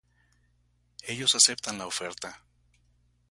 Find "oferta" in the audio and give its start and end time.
1.85-2.43